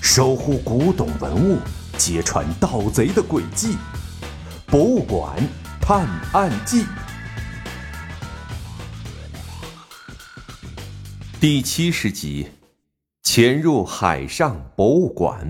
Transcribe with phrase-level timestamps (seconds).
[0.00, 1.58] 守护古董文物，
[1.96, 3.72] 揭穿盗贼的诡计，
[4.66, 5.36] 《博物馆
[5.80, 6.82] 探案记》
[11.40, 12.48] 第七十集：
[13.22, 15.48] 潜入海上博物馆。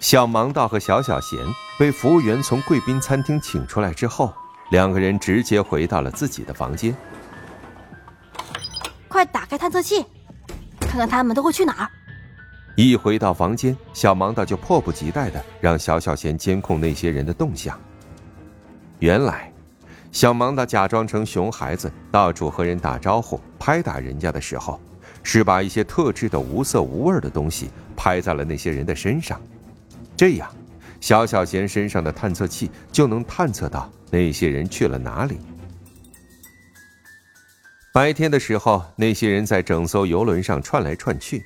[0.00, 1.38] 小盲道和小小贤
[1.76, 4.32] 被服务员从贵宾餐厅请出来之后，
[4.70, 6.96] 两个人直接回到了自己的房间。
[9.08, 10.06] 快打开探测器，
[10.78, 11.90] 看看他们都会去哪儿。
[12.76, 17.76] 一回到房间，小盲道就迫不及待的让小小贤监控那些人的动向。
[19.00, 19.52] 原来，
[20.12, 24.80] 小盲道假装成熊孩子，到处和人打招呼、拍打人家的时候，
[25.24, 29.40] 是把一些特制的无色无味的东西拍在了那些人的身上。
[30.18, 30.50] 这样，
[31.00, 35.38] 小小贤身上的探测器就能探测到那些人去了哪里。
[37.92, 41.44] 白天的时候，那些人在整艘游轮上串来串去，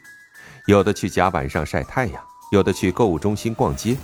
[0.66, 3.94] 有的去甲板上晒太阳，有的去购物中心逛街，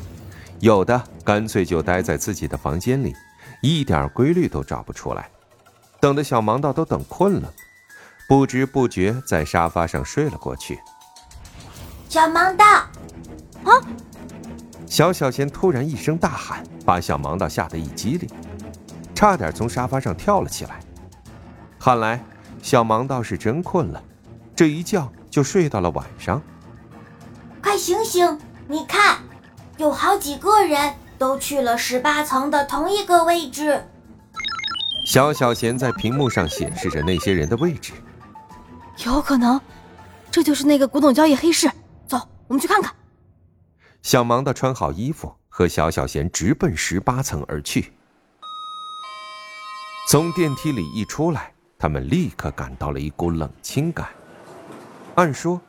[0.60, 3.14] 有的干脆就待在自己的房间里，
[3.62, 5.30] 一点规律都找不出来。
[5.98, 7.50] 等的小盲道都等困了，
[8.28, 10.78] 不知不觉在沙发上睡了过去。
[12.10, 12.64] 小盲道，
[13.64, 13.82] 啊！
[14.88, 18.28] 小小贤突然一声大喊，把小盲道吓得一激灵，
[19.14, 20.80] 差点从沙发上跳了起来。
[21.78, 22.24] 看来
[22.62, 24.02] 小盲道是真困了，
[24.56, 26.42] 这一觉就睡到了晚上。
[27.62, 28.38] 快醒醒！
[28.66, 29.18] 你看，
[29.76, 33.84] 有好几个人都去了十八层的同一个位置。
[35.06, 37.92] 小小贤在屏幕上显示着那些人的位置。
[39.04, 39.60] 有可能，
[40.30, 41.70] 这就是那个古董交易黑市。
[42.06, 42.92] 走，我们去看看。
[44.02, 47.92] 小盲的穿好衣服，和小小贤直奔十八层而去。
[50.08, 54.08] 从电梯里一出来，他们立刻感到了一股冷清感。
[55.16, 55.60] 按说，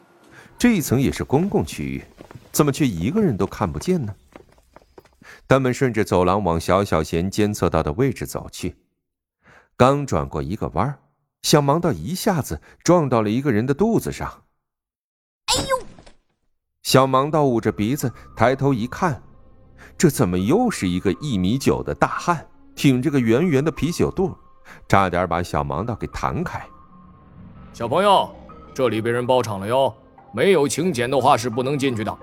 [0.57, 2.03] 这一层也是公共区域，
[2.51, 4.15] 怎么却一个人都看不见呢？
[5.47, 8.75] 他们顺着走廊往小小贤监测到的位置走去。
[9.75, 10.99] 刚转过一个弯儿
[11.41, 14.43] 小盲道一下子撞到了一个人的肚子上。
[16.89, 19.21] 小盲道捂着鼻子抬头一看，
[19.95, 24.35] 这怎么又是一个一米九的大汉，挺着个圆圆的啤酒肚，
[24.87, 26.59] 差点把小盲道给弹开。
[27.73, 28.27] 小朋友，
[28.73, 29.93] 这里被人包场了哟，
[30.31, 32.17] 没有请柬的话是不能进去的。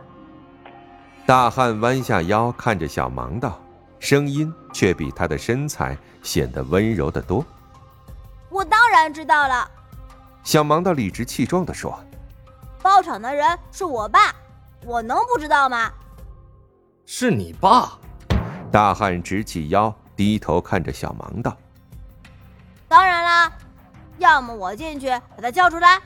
[1.24, 3.60] 大汉弯下腰看着小盲道，
[4.00, 7.46] 声音却比他的身材显得温柔的多。
[8.48, 9.70] 我当然知道了。
[10.42, 11.96] 小盲道理直气壮地说
[12.82, 14.34] ：“包场的人是我爸。”
[14.86, 15.92] 我能不知道吗？
[17.04, 17.98] 是你爸。
[18.70, 21.56] 大汉直起腰，低头看着小盲道。
[22.86, 23.52] 当然啦，
[24.18, 26.00] 要么我进去把他叫出来。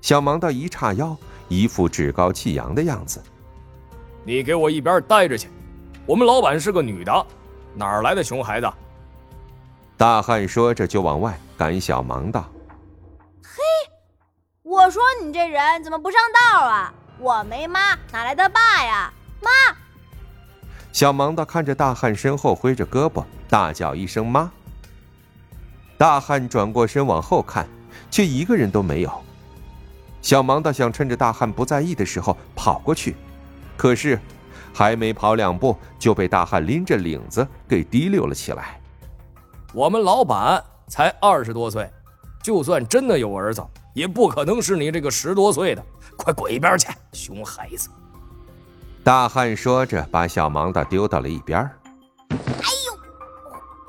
[0.00, 1.16] 小盲道一叉腰，
[1.48, 3.20] 一副趾高气扬的样子。
[4.22, 5.48] 你给我一边待着去！
[6.06, 7.26] 我们老板是个女的，
[7.74, 8.70] 哪儿来的熊孩子？
[9.96, 12.44] 大汉说着就往外赶小盲道。
[13.42, 13.60] 嘿，
[14.62, 16.94] 我说你这人怎么不上道啊？
[17.18, 19.12] 我没妈，哪来的爸呀？
[19.40, 19.50] 妈！
[20.92, 24.50] 小盲道看着大汉身后挥着胳膊，大叫一声“妈”。
[25.96, 27.66] 大汉转过身往后看，
[28.10, 29.24] 却一个人都没有。
[30.20, 33.16] 小盲道想趁着大汉不在意的时候跑过去，
[33.76, 34.18] 可是
[34.72, 38.80] 还没跑两步，就被大汉拎着领子给提溜了起来。
[39.72, 41.90] 我们老板才二十多岁，
[42.44, 45.82] 就算真的有儿子，也不可能是你这个十多岁的。
[46.14, 47.88] 快滚一边去，熊孩子！
[49.02, 51.58] 大汉说着，把小盲道丢到了一边。
[52.28, 52.36] 哎
[52.86, 52.98] 呦！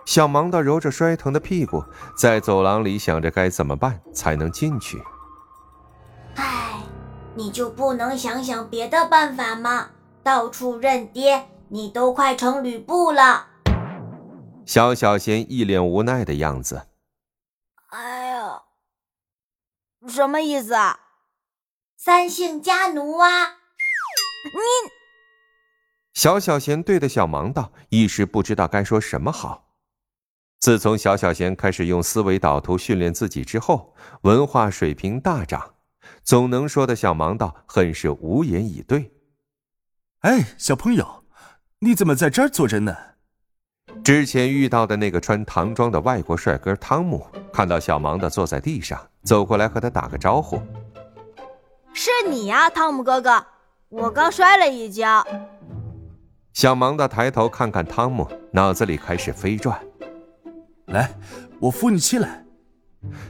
[0.06, 1.84] 小盲道揉着摔疼的屁股，
[2.18, 5.04] 在走廊里想着该怎么办才能进去。
[6.36, 6.82] 唉，
[7.34, 9.90] 你就不能想想别的办法吗？
[10.24, 13.48] 到处认爹，你都快成吕布了。
[14.66, 16.88] 小小贤一脸无奈的样子。
[17.92, 18.62] 哎呀，
[20.08, 21.00] 什么意思啊？
[21.98, 23.46] 三姓家奴啊！
[24.46, 24.92] 你
[26.14, 29.74] 小小贤对着小盲道一时不知道该说什么好。
[30.60, 35.76] 自从小小贤开始用思维导图训练自己之后，文化水平大涨，
[36.24, 39.12] 总能说的小盲道很是无言以对。
[40.22, 41.26] 哎，小朋友，
[41.80, 42.96] 你怎么在这儿坐着呢？
[44.04, 50.62] 之前遇到的那个穿唐装的外国帅哥汤姆，看到小盲的坐在地上，走过来和他打个招呼。
[51.94, 53.44] 是你呀，汤姆哥哥！
[53.90, 55.26] 我刚摔了一跤。
[56.54, 59.80] 小盲的抬头看看汤姆，脑子里开始飞转。
[60.86, 61.12] 来，
[61.60, 62.46] 我扶你起来。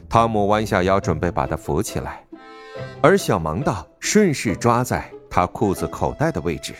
[0.09, 2.25] 汤姆弯下腰，准备把他扶起来，
[3.01, 6.73] 而小盲道顺势抓在他裤子口袋的位置，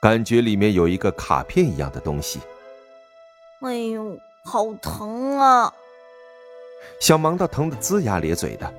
[0.00, 2.40] 感觉里面有一个卡片一样的东西。
[3.60, 5.72] 哎呦，好疼啊！
[7.00, 8.74] 小芒道疼得龇牙咧嘴的。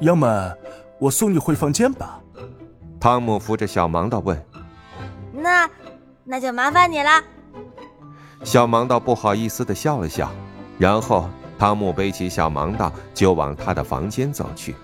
[0.00, 0.52] 要么
[0.98, 2.20] 我送你回房间吧。
[3.00, 4.42] 汤姆扶着小芒道问
[5.32, 5.68] ：“那，
[6.24, 7.22] 那就麻烦你了。”
[8.42, 10.30] 小芒道不好意思的笑了笑，
[10.78, 11.28] 然后
[11.58, 14.74] 汤姆背起小芒道就往他的房间走去。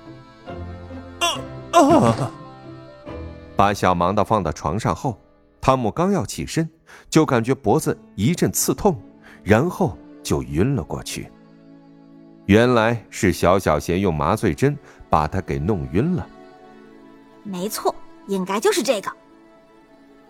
[1.20, 2.31] 啊啊！
[3.56, 5.19] 把小芒道放到床上后，
[5.61, 6.69] 汤姆刚要起身，
[7.08, 9.00] 就感觉脖子一阵刺痛，
[9.43, 11.31] 然后就晕了过去。
[12.47, 14.77] 原来是小小贤用麻醉针
[15.09, 16.27] 把他给弄晕了。
[17.44, 17.94] 没错，
[18.27, 19.11] 应该就是这个。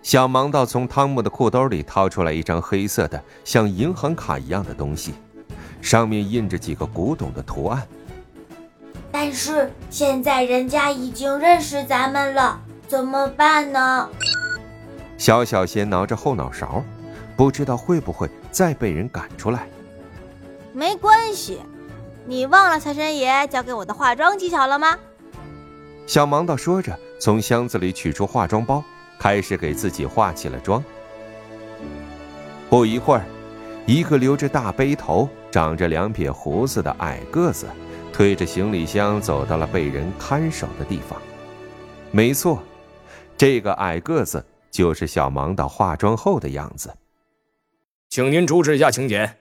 [0.03, 5.15] 小盲道从汤姆的裤兜里掏出来一张黑色的像银行卡一样的东西，
[5.81, 7.87] 上面印着几个古董的图案。
[9.11, 14.09] 但是现在人家已经认识咱们了，怎么办呢？
[15.17, 16.83] 小小贤挠着后脑勺，
[17.37, 19.69] 不知道会不会再被人赶出来。
[20.73, 21.61] 没关系。
[22.25, 24.97] 你忘了财神爷教给我的化妆技巧了吗？
[26.07, 28.83] 小盲道说着，从箱子里取出化妆包，
[29.19, 30.83] 开始给自己化起了妆。
[32.71, 33.25] 不一会儿，
[33.87, 37.67] 一个留着大背头、长着两撇胡子的矮个子，
[38.13, 41.21] 推着行李箱走到了被人看守的地方。
[42.13, 42.63] 没错，
[43.37, 46.95] 这个矮个子就是小盲道化妆后的样子。
[48.09, 49.39] 请您主持一下请柬。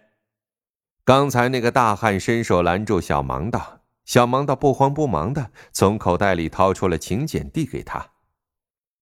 [1.11, 8.11] 刚才那个大汉伸手拦住小盲道，小盲道不慌不忙的从口袋里掏出了请柬递给他。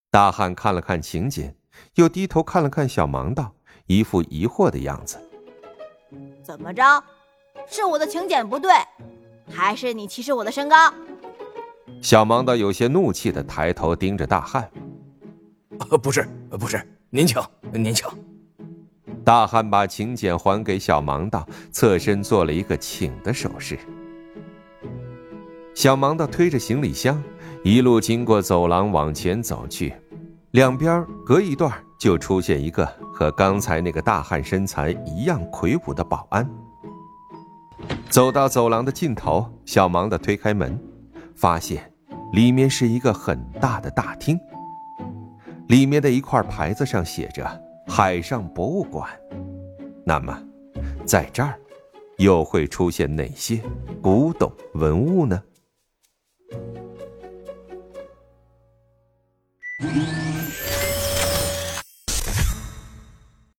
[0.09, 1.56] 大汉看了看请柬，
[1.94, 3.53] 又低头看了看小盲道，
[3.85, 5.19] 一副疑惑的样子。
[6.41, 6.81] 怎么着？
[7.67, 8.71] 是我的请柬不对，
[9.47, 10.91] 还是你歧视我的身高？
[12.01, 14.67] 小盲道有些怒气的抬头盯着大汉。
[16.01, 17.39] 不是，不是，您请，
[17.71, 18.09] 您请。
[19.30, 23.78] 大汉把请柬还给小盲道，侧身做了一个请的手势。
[25.76, 27.22] 小盲道推着行李箱，
[27.64, 29.94] 一路经过走廊往前走去，
[30.50, 32.84] 两边隔一段就出现一个
[33.14, 36.50] 和刚才那个大汉身材一样魁梧的保安。
[38.10, 40.76] 走到走廊的尽头，小盲道推开门，
[41.36, 41.94] 发现
[42.34, 44.40] 里面是一个很大的大厅，
[45.68, 47.69] 里面的一块牌子上写着。
[47.89, 49.09] 海上博物馆，
[50.06, 50.39] 那么，
[51.06, 51.59] 在这儿，
[52.19, 53.59] 又会出现哪些
[54.00, 55.41] 古董文物呢？